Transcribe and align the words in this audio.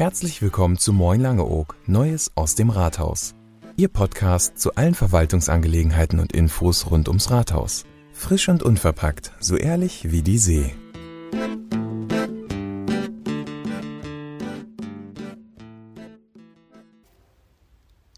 Herzlich 0.00 0.40
willkommen 0.40 0.78
zu 0.78 0.94
Moin 0.94 1.20
Langeoog, 1.20 1.76
Neues 1.86 2.32
aus 2.34 2.54
dem 2.54 2.70
Rathaus. 2.70 3.34
Ihr 3.76 3.88
Podcast 3.88 4.58
zu 4.58 4.74
allen 4.74 4.94
Verwaltungsangelegenheiten 4.94 6.20
und 6.20 6.32
Infos 6.32 6.90
rund 6.90 7.06
ums 7.08 7.30
Rathaus. 7.30 7.84
Frisch 8.14 8.48
und 8.48 8.62
unverpackt, 8.62 9.32
so 9.40 9.56
ehrlich 9.56 10.10
wie 10.10 10.22
die 10.22 10.38
See. 10.38 10.74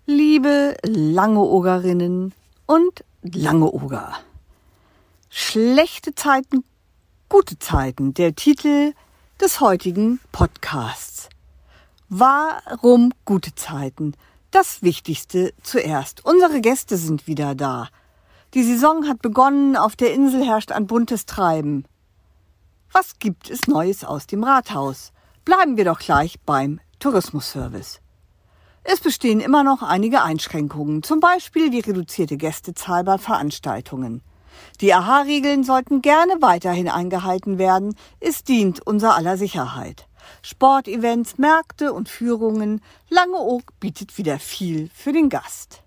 Liebe 0.07 0.77
Langeogerinnen 0.85 2.33
und 2.67 3.05
Langeoger. 3.23 4.15
Schlechte 5.31 6.15
Zeiten, 6.15 6.65
gute 7.33 7.59
Zeiten, 7.59 8.12
der 8.12 8.35
Titel 8.35 8.93
des 9.41 9.61
heutigen 9.61 10.20
Podcasts. 10.33 11.30
Warum 12.11 13.15
gute 13.25 13.55
Zeiten? 13.55 14.12
Das 14.51 14.83
Wichtigste 14.83 15.55
zuerst. 15.62 16.27
Unsere 16.27 16.61
Gäste 16.61 16.98
sind 16.98 17.27
wieder 17.27 17.55
da. 17.55 17.89
Die 18.53 18.62
Saison 18.62 19.09
hat 19.09 19.23
begonnen, 19.23 19.79
auf 19.79 19.97
der 19.97 20.12
Insel 20.12 20.45
herrscht 20.45 20.73
ein 20.73 20.87
buntes 20.87 21.25
Treiben. 21.25 21.87
Was 22.92 23.19
gibt 23.19 23.48
es 23.48 23.67
Neues 23.67 24.05
aus 24.05 24.27
dem 24.27 24.45
Rathaus? 24.45 25.11
Bleiben 25.47 25.78
wir 25.78 25.87
doch 25.87 26.01
gleich 26.01 26.39
beim 26.45 26.80
Tourismusservice. 26.98 28.03
Es 28.84 29.01
bestehen 29.01 29.41
immer 29.41 29.64
noch 29.64 29.83
einige 29.83 30.20
Einschränkungen, 30.20 31.03
zum 31.03 31.20
Beispiel 31.20 31.70
die 31.70 31.80
reduzierte 31.80 32.37
Gästezahl 32.37 33.05
bei 33.05 33.17
Veranstaltungen. 33.17 34.20
Die 34.80 34.92
AHA-Regeln 34.95 35.65
sollten 35.65 36.02
gerne 36.02 36.34
weiterhin 36.41 36.88
eingehalten 36.88 37.59
werden, 37.59 37.95
es 38.20 38.45
dient 38.45 38.87
unser 38.87 39.16
aller 39.16 39.37
Sicherheit. 39.37 40.06
Sportevents, 40.42 41.38
Märkte 41.38 41.92
und 41.92 42.08
Führungen, 42.08 42.80
Langeoog 43.08 43.78
bietet 43.80 44.19
wieder 44.19 44.39
viel 44.39 44.91
für 44.95 45.12
den 45.12 45.28
Gast. 45.28 45.83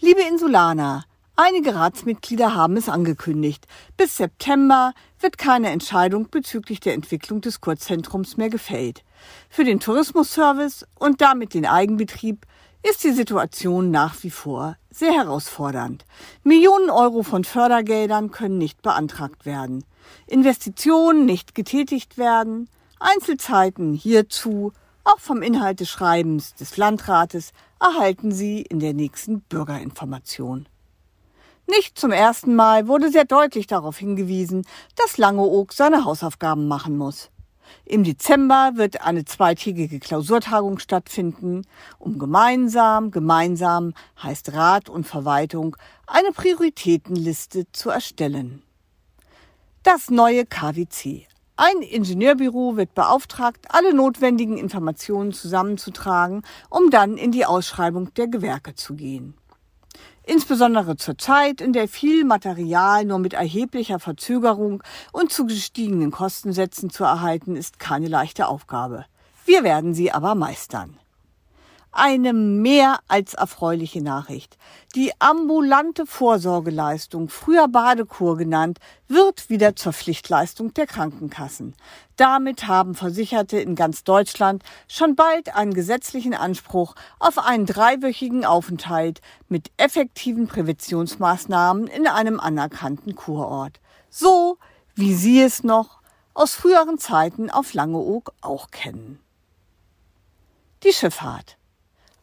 Liebe 0.00 0.22
Insulaner, 0.22 1.04
Einige 1.38 1.74
Ratsmitglieder 1.74 2.54
haben 2.54 2.78
es 2.78 2.88
angekündigt. 2.88 3.66
Bis 3.98 4.16
September 4.16 4.94
wird 5.20 5.36
keine 5.36 5.68
Entscheidung 5.68 6.30
bezüglich 6.30 6.80
der 6.80 6.94
Entwicklung 6.94 7.42
des 7.42 7.60
Kurzzentrums 7.60 8.38
mehr 8.38 8.48
gefällt. 8.48 9.04
Für 9.50 9.62
den 9.62 9.78
Tourismusservice 9.78 10.86
und 10.98 11.20
damit 11.20 11.52
den 11.52 11.66
Eigenbetrieb 11.66 12.46
ist 12.88 13.02
die 13.02 13.12
Situation 13.12 13.90
nach 13.90 14.22
wie 14.22 14.30
vor 14.30 14.76
sehr 14.90 15.12
herausfordernd. 15.12 16.04
Millionen 16.44 16.88
Euro 16.88 17.22
von 17.22 17.42
Fördergeldern 17.42 18.30
können 18.30 18.58
nicht 18.58 18.80
beantragt 18.80 19.44
werden. 19.44 19.84
Investitionen 20.26 21.26
nicht 21.26 21.54
getätigt 21.54 22.16
werden. 22.16 22.68
Einzelzeiten 23.00 23.92
hierzu, 23.92 24.72
auch 25.04 25.18
vom 25.18 25.42
Inhalt 25.42 25.80
des 25.80 25.88
Schreibens 25.88 26.54
des 26.54 26.76
Landrates, 26.76 27.52
erhalten 27.80 28.30
Sie 28.30 28.62
in 28.62 28.78
der 28.78 28.94
nächsten 28.94 29.40
Bürgerinformation. 29.40 30.68
Nicht 31.66 31.98
zum 31.98 32.12
ersten 32.12 32.54
Mal 32.54 32.86
wurde 32.86 33.10
sehr 33.10 33.24
deutlich 33.24 33.66
darauf 33.66 33.98
hingewiesen, 33.98 34.64
dass 34.94 35.18
Langeoog 35.18 35.72
seine 35.72 36.04
Hausaufgaben 36.04 36.68
machen 36.68 36.96
muss. 36.96 37.30
Im 37.84 38.04
Dezember 38.04 38.72
wird 38.74 39.02
eine 39.02 39.24
zweitägige 39.24 39.98
Klausurtagung 39.98 40.78
stattfinden, 40.78 41.62
um 41.98 42.18
gemeinsam, 42.18 43.10
gemeinsam 43.10 43.94
heißt 44.22 44.52
Rat 44.52 44.88
und 44.88 45.06
Verwaltung, 45.06 45.76
eine 46.06 46.32
Prioritätenliste 46.32 47.70
zu 47.72 47.90
erstellen. 47.90 48.62
Das 49.82 50.10
neue 50.10 50.46
KWC. 50.46 51.26
Ein 51.58 51.80
Ingenieurbüro 51.80 52.76
wird 52.76 52.94
beauftragt, 52.94 53.66
alle 53.70 53.94
notwendigen 53.94 54.58
Informationen 54.58 55.32
zusammenzutragen, 55.32 56.42
um 56.68 56.90
dann 56.90 57.16
in 57.16 57.32
die 57.32 57.46
Ausschreibung 57.46 58.12
der 58.14 58.28
Gewerke 58.28 58.74
zu 58.74 58.94
gehen. 58.94 59.34
Insbesondere 60.28 60.96
zur 60.96 61.16
Zeit, 61.16 61.60
in 61.60 61.72
der 61.72 61.86
viel 61.86 62.24
Material 62.24 63.04
nur 63.04 63.20
mit 63.20 63.32
erheblicher 63.32 64.00
Verzögerung 64.00 64.82
und 65.12 65.30
zu 65.30 65.46
gestiegenen 65.46 66.10
Kostensätzen 66.10 66.90
zu 66.90 67.04
erhalten, 67.04 67.54
ist 67.54 67.78
keine 67.78 68.08
leichte 68.08 68.48
Aufgabe. 68.48 69.06
Wir 69.44 69.62
werden 69.62 69.94
sie 69.94 70.10
aber 70.10 70.34
meistern 70.34 70.98
eine 71.98 72.32
mehr 72.32 72.98
als 73.08 73.34
erfreuliche 73.34 74.02
Nachricht. 74.02 74.56
Die 74.94 75.12
ambulante 75.18 76.06
Vorsorgeleistung, 76.06 77.28
früher 77.28 77.68
Badekur 77.68 78.36
genannt, 78.36 78.78
wird 79.08 79.50
wieder 79.50 79.76
zur 79.76 79.92
Pflichtleistung 79.92 80.74
der 80.74 80.86
Krankenkassen. 80.86 81.74
Damit 82.16 82.66
haben 82.66 82.94
Versicherte 82.94 83.58
in 83.58 83.74
ganz 83.74 84.04
Deutschland 84.04 84.62
schon 84.88 85.16
bald 85.16 85.54
einen 85.54 85.74
gesetzlichen 85.74 86.34
Anspruch 86.34 86.94
auf 87.18 87.38
einen 87.38 87.66
dreiwöchigen 87.66 88.44
Aufenthalt 88.44 89.20
mit 89.48 89.70
effektiven 89.76 90.46
Präventionsmaßnahmen 90.46 91.86
in 91.86 92.06
einem 92.06 92.40
anerkannten 92.40 93.14
Kurort. 93.14 93.80
So 94.08 94.58
wie 94.94 95.14
Sie 95.14 95.42
es 95.42 95.62
noch 95.62 96.00
aus 96.32 96.54
früheren 96.54 96.98
Zeiten 96.98 97.50
auf 97.50 97.74
Langeoog 97.74 98.32
auch 98.40 98.70
kennen. 98.70 99.20
Die 100.82 100.92
Schifffahrt. 100.92 101.56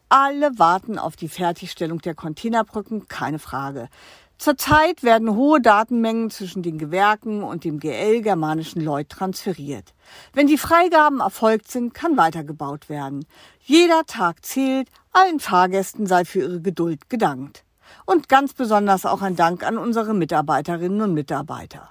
Alle 0.08 0.58
warten 0.58 0.98
auf 0.98 1.16
die 1.16 1.28
Fertigstellung 1.28 1.98
der 2.00 2.14
Containerbrücken, 2.14 3.08
keine 3.08 3.38
Frage. 3.38 3.88
Zurzeit 4.36 5.02
werden 5.02 5.34
hohe 5.34 5.60
Datenmengen 5.60 6.28
zwischen 6.30 6.62
den 6.62 6.76
Gewerken 6.76 7.42
und 7.42 7.64
dem 7.64 7.78
GL 7.78 8.20
Germanischen 8.20 8.82
Lloyd 8.82 9.08
transferiert. 9.08 9.94
Wenn 10.32 10.46
die 10.46 10.58
Freigaben 10.58 11.20
erfolgt 11.20 11.70
sind, 11.70 11.94
kann 11.94 12.16
weitergebaut 12.16 12.88
werden. 12.88 13.24
Jeder 13.60 14.04
Tag 14.06 14.44
zählt, 14.44 14.90
allen 15.12 15.40
Fahrgästen 15.40 16.06
sei 16.06 16.24
für 16.24 16.40
ihre 16.40 16.60
Geduld 16.60 17.08
gedankt. 17.08 17.64
Und 18.06 18.28
ganz 18.28 18.52
besonders 18.52 19.06
auch 19.06 19.22
ein 19.22 19.36
Dank 19.36 19.62
an 19.62 19.78
unsere 19.78 20.14
Mitarbeiterinnen 20.14 21.00
und 21.00 21.14
Mitarbeiter. 21.14 21.90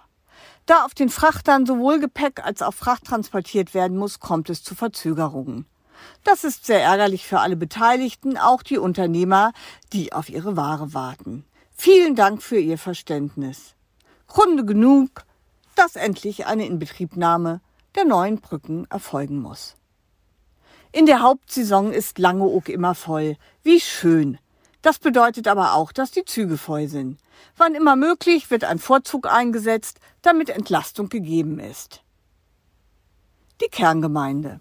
Da 0.65 0.85
auf 0.85 0.93
den 0.93 1.09
Frachtern 1.09 1.65
sowohl 1.65 1.99
Gepäck 1.99 2.45
als 2.45 2.61
auch 2.61 2.73
Fracht 2.73 3.05
transportiert 3.05 3.73
werden 3.73 3.97
muss, 3.97 4.19
kommt 4.19 4.49
es 4.49 4.63
zu 4.63 4.75
Verzögerungen. 4.75 5.65
Das 6.23 6.43
ist 6.43 6.65
sehr 6.65 6.81
ärgerlich 6.81 7.27
für 7.27 7.39
alle 7.39 7.55
Beteiligten, 7.55 8.37
auch 8.37 8.63
die 8.63 8.77
Unternehmer, 8.77 9.51
die 9.91 10.13
auf 10.13 10.29
ihre 10.29 10.55
Ware 10.55 10.93
warten. 10.93 11.45
Vielen 11.75 12.15
Dank 12.15 12.41
für 12.41 12.59
Ihr 12.59 12.77
Verständnis. 12.77 13.75
Grunde 14.27 14.63
genug, 14.63 15.25
dass 15.75 15.95
endlich 15.95 16.45
eine 16.45 16.65
Inbetriebnahme 16.65 17.61
der 17.95 18.05
neuen 18.05 18.39
Brücken 18.39 18.85
erfolgen 18.89 19.39
muss. 19.39 19.75
In 20.91 21.05
der 21.05 21.21
Hauptsaison 21.21 21.91
ist 21.91 22.19
Langeoog 22.19 22.69
immer 22.69 22.95
voll. 22.95 23.35
Wie 23.63 23.79
schön. 23.79 24.37
Das 24.83 24.99
bedeutet 24.99 25.47
aber 25.47 25.73
auch, 25.73 25.91
dass 25.91 26.11
die 26.11 26.25
Züge 26.25 26.57
voll 26.57 26.87
sind. 26.87 27.19
Wann 27.57 27.73
immer 27.73 27.95
möglich 27.95 28.51
wird 28.51 28.63
ein 28.63 28.79
Vorzug 28.79 29.27
eingesetzt, 29.27 29.99
damit 30.21 30.49
Entlastung 30.49 31.09
gegeben 31.09 31.59
ist. 31.59 32.03
Die 33.61 33.69
Kerngemeinde 33.69 34.59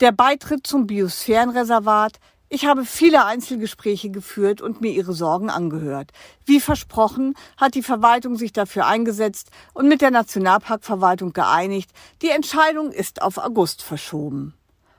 der 0.00 0.12
Beitritt 0.12 0.66
zum 0.66 0.86
Biosphärenreservat. 0.86 2.18
Ich 2.48 2.66
habe 2.66 2.84
viele 2.84 3.24
Einzelgespräche 3.24 4.10
geführt 4.10 4.60
und 4.60 4.80
mir 4.80 4.92
ihre 4.92 5.12
Sorgen 5.12 5.50
angehört. 5.50 6.12
Wie 6.44 6.60
versprochen 6.60 7.34
hat 7.56 7.74
die 7.74 7.82
Verwaltung 7.82 8.36
sich 8.36 8.52
dafür 8.52 8.86
eingesetzt 8.86 9.50
und 9.72 9.88
mit 9.88 10.00
der 10.00 10.10
Nationalparkverwaltung 10.10 11.32
geeinigt. 11.32 11.90
Die 12.22 12.30
Entscheidung 12.30 12.92
ist 12.92 13.22
auf 13.22 13.38
August 13.38 13.82
verschoben. 13.82 14.54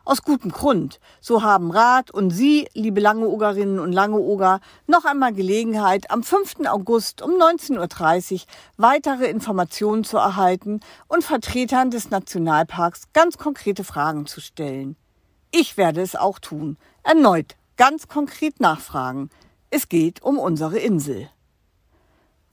Aus 0.06 0.22
gutem 0.22 0.52
Grund. 0.52 1.00
So 1.20 1.42
haben 1.42 1.72
Rat 1.72 2.12
und 2.12 2.30
Sie, 2.30 2.68
liebe 2.74 3.02
Langeogerinnen 3.02 3.80
und 3.80 3.92
Langeoger, 3.92 4.60
noch 4.86 5.04
einmal 5.04 5.34
Gelegenheit, 5.34 6.12
am 6.12 6.22
5. 6.22 6.68
August 6.68 7.24
um 7.24 7.32
19.30 7.32 8.34
Uhr 8.34 8.40
weitere 8.78 9.26
Informationen 9.26 10.04
zu 10.04 10.18
erhalten 10.18 10.82
und 11.08 11.24
Vertretern 11.24 11.90
des 11.90 12.12
Nationalparks 12.12 13.12
ganz 13.14 13.40
konkrete 13.40 13.84
Fragen 13.84 14.28
zu 14.28 14.42
stellen. 14.42 14.96
Ich 15.50 15.76
werde 15.76 16.02
es 16.02 16.16
auch 16.16 16.38
tun. 16.38 16.78
Erneut 17.02 17.56
ganz 17.76 18.08
konkret 18.08 18.60
nachfragen. 18.60 19.32
Es 19.72 19.90
geht 19.90 20.22
um 20.22 20.38
unsere 20.38 20.78
Insel. 20.78 21.30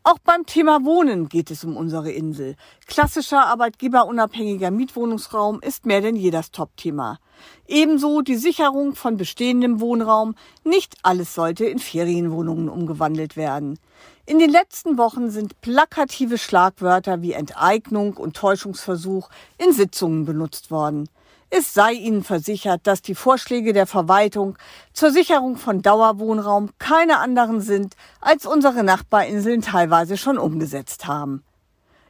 Auch 0.04 0.18
beim 0.18 0.46
Thema 0.46 0.84
Wohnen 0.84 1.28
geht 1.28 1.52
es 1.52 1.62
um 1.62 1.76
unsere 1.76 2.10
Insel. 2.10 2.56
Klassischer 2.86 3.46
arbeitgeberunabhängiger 3.46 4.72
Mietwohnungsraum 4.72 5.60
ist 5.60 5.86
mehr 5.86 6.00
denn 6.00 6.16
je 6.16 6.32
das 6.32 6.50
Top-Thema. 6.50 7.20
Ebenso 7.68 8.20
die 8.20 8.34
Sicherung 8.34 8.96
von 8.96 9.16
bestehendem 9.16 9.78
Wohnraum. 9.78 10.34
Nicht 10.64 10.96
alles 11.04 11.34
sollte 11.34 11.66
in 11.66 11.78
Ferienwohnungen 11.78 12.68
umgewandelt 12.68 13.36
werden. 13.36 13.78
In 14.26 14.40
den 14.40 14.50
letzten 14.50 14.98
Wochen 14.98 15.30
sind 15.30 15.60
plakative 15.60 16.36
Schlagwörter 16.36 17.22
wie 17.22 17.34
Enteignung 17.34 18.16
und 18.16 18.34
Täuschungsversuch 18.34 19.28
in 19.56 19.72
Sitzungen 19.72 20.24
benutzt 20.24 20.72
worden. 20.72 21.08
Es 21.54 21.74
sei 21.74 21.92
Ihnen 21.92 22.24
versichert, 22.24 22.86
dass 22.86 23.02
die 23.02 23.14
Vorschläge 23.14 23.74
der 23.74 23.86
Verwaltung 23.86 24.56
zur 24.94 25.10
Sicherung 25.10 25.58
von 25.58 25.82
Dauerwohnraum 25.82 26.70
keine 26.78 27.18
anderen 27.18 27.60
sind, 27.60 27.94
als 28.22 28.46
unsere 28.46 28.82
Nachbarinseln 28.82 29.60
teilweise 29.60 30.16
schon 30.16 30.38
umgesetzt 30.38 31.06
haben. 31.06 31.44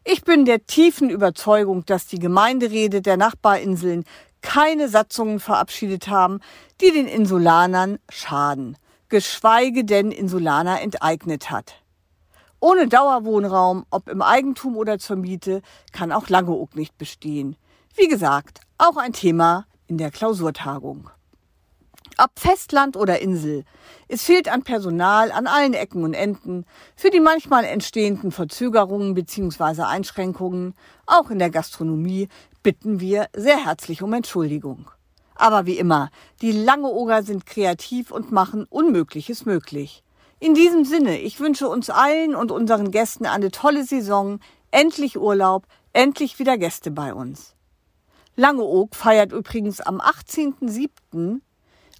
Ich 0.04 0.22
bin 0.22 0.44
der 0.44 0.64
tiefen 0.66 1.10
Überzeugung, 1.10 1.84
dass 1.86 2.06
die 2.06 2.20
Gemeinderäte 2.20 3.02
der 3.02 3.16
Nachbarinseln 3.16 4.04
keine 4.42 4.88
Satzungen 4.88 5.40
verabschiedet 5.40 6.06
haben, 6.06 6.38
die 6.80 6.92
den 6.92 7.08
Insulanern 7.08 7.98
schaden, 8.08 8.78
geschweige 9.08 9.84
denn 9.84 10.12
Insulaner 10.12 10.80
enteignet 10.82 11.50
hat. 11.50 11.74
Ohne 12.60 12.86
Dauerwohnraum, 12.86 13.86
ob 13.90 14.08
im 14.08 14.22
Eigentum 14.22 14.76
oder 14.76 15.00
zur 15.00 15.16
Miete, 15.16 15.62
kann 15.90 16.12
auch 16.12 16.28
Langeoog 16.28 16.76
nicht 16.76 16.96
bestehen. 16.96 17.56
Wie 17.96 18.06
gesagt, 18.06 18.60
auch 18.82 18.96
ein 18.96 19.12
Thema 19.12 19.66
in 19.86 19.96
der 19.96 20.10
Klausurtagung. 20.10 21.08
Ob 22.18 22.30
Festland 22.36 22.96
oder 22.96 23.20
Insel, 23.20 23.64
es 24.08 24.24
fehlt 24.24 24.48
an 24.48 24.64
Personal 24.64 25.30
an 25.30 25.46
allen 25.46 25.72
Ecken 25.72 26.02
und 26.02 26.14
Enden 26.14 26.66
für 26.96 27.10
die 27.10 27.20
manchmal 27.20 27.64
entstehenden 27.64 28.32
Verzögerungen 28.32 29.14
bzw. 29.14 29.82
Einschränkungen, 29.82 30.74
auch 31.06 31.30
in 31.30 31.38
der 31.38 31.50
Gastronomie, 31.50 32.28
bitten 32.64 32.98
wir 32.98 33.28
sehr 33.36 33.64
herzlich 33.64 34.02
um 34.02 34.12
Entschuldigung. 34.14 34.90
Aber 35.36 35.64
wie 35.64 35.78
immer, 35.78 36.10
die 36.40 36.50
Langeoger 36.50 37.22
sind 37.22 37.46
kreativ 37.46 38.10
und 38.10 38.32
machen 38.32 38.66
Unmögliches 38.68 39.46
möglich. 39.46 40.02
In 40.40 40.54
diesem 40.54 40.84
Sinne, 40.84 41.20
ich 41.20 41.38
wünsche 41.38 41.68
uns 41.68 41.88
allen 41.88 42.34
und 42.34 42.50
unseren 42.50 42.90
Gästen 42.90 43.26
eine 43.26 43.52
tolle 43.52 43.84
Saison, 43.84 44.40
endlich 44.72 45.16
Urlaub, 45.16 45.68
endlich 45.92 46.40
wieder 46.40 46.58
Gäste 46.58 46.90
bei 46.90 47.14
uns. 47.14 47.54
Langeoog 48.36 48.94
feiert 48.94 49.32
übrigens 49.32 49.80
am 49.80 50.00
18.07. 50.00 51.40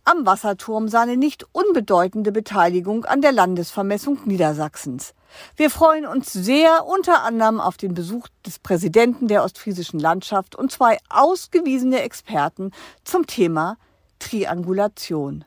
am 0.05 0.27
Wasserturm 0.27 0.89
seine 0.89 1.17
nicht 1.17 1.47
unbedeutende 1.53 2.33
Beteiligung 2.33 3.05
an 3.05 3.21
der 3.21 3.33
Landesvermessung 3.33 4.19
Niedersachsens. 4.25 5.15
Wir 5.57 5.71
freuen 5.71 6.07
uns 6.07 6.33
sehr 6.33 6.87
unter 6.87 7.23
anderem 7.23 7.61
auf 7.61 7.77
den 7.77 7.95
Besuch 7.95 8.29
des 8.47 8.59
Präsidenten 8.59 9.29
der 9.29 9.45
ostfriesischen 9.45 10.01
Landschaft 10.01 10.57
und 10.57 10.73
zwei 10.73 10.99
ausgewiesene 11.09 12.01
Experten 12.01 12.73
zum 13.05 13.27
Thema 13.27 13.77
Triangulation. 14.19 15.45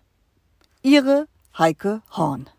Ihre 0.82 1.28
Heike 1.58 2.02
Horn. 2.12 2.50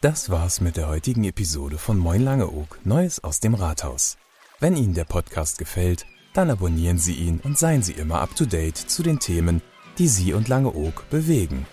Das 0.00 0.30
war's 0.30 0.60
mit 0.60 0.76
der 0.76 0.88
heutigen 0.88 1.22
Episode 1.22 1.78
von 1.78 1.96
Moin 1.96 2.24
Langeoog, 2.24 2.80
Neues 2.84 3.22
aus 3.22 3.38
dem 3.38 3.54
Rathaus. 3.54 4.16
Wenn 4.58 4.76
Ihnen 4.76 4.94
der 4.94 5.04
Podcast 5.04 5.58
gefällt, 5.58 6.06
dann 6.32 6.50
abonnieren 6.50 6.98
Sie 6.98 7.14
ihn 7.14 7.40
und 7.42 7.58
seien 7.58 7.82
Sie 7.82 7.92
immer 7.92 8.20
up 8.20 8.34
to 8.36 8.44
date 8.44 8.76
zu 8.76 9.02
den 9.02 9.18
Themen, 9.18 9.62
die 9.98 10.08
Sie 10.08 10.32
und 10.32 10.48
Langeoog 10.48 11.08
bewegen. 11.10 11.66